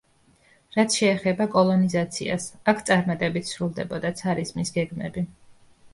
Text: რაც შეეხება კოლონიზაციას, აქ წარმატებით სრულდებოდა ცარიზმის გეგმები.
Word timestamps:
რაც 0.75 0.95
შეეხება 1.01 1.47
კოლონიზაციას, 1.57 2.47
აქ 2.73 2.81
წარმატებით 2.89 3.53
სრულდებოდა 3.53 4.13
ცარიზმის 4.23 4.75
გეგმები. 4.79 5.25